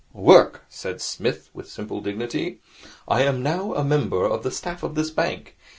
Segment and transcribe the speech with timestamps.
[0.13, 2.59] 'Work,' said Psmith, with simple dignity.
[3.07, 5.55] 'I am now a member of the staff of this bank.